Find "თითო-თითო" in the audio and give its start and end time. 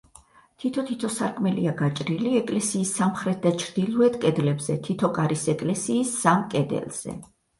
0.61-1.09